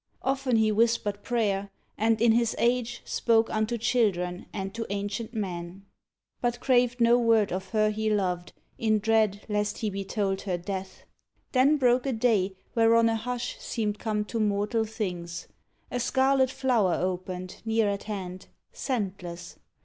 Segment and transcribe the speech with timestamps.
[0.23, 5.61] Often he whispered prayer, and, in his age, Spoke unto children and to ancient men,
[5.61, 5.85] 99 JUS'TICE
[6.41, 10.57] But craved no word of her he loved, in dread Lest he be told her
[10.57, 11.03] death.
[11.51, 15.47] Then broke a day Whereon a hush seemed come to mortal things.
[15.91, 18.47] A scarlet flower opened, near at hand.
[18.73, 19.59] Scentless.